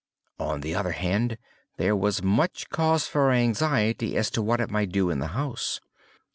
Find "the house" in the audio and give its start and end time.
5.19-5.79